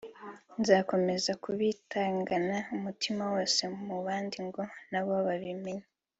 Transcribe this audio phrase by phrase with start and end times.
[0.59, 5.85] nzakomeza kubitangana umutima wose mu bandi ngo nabo babimenye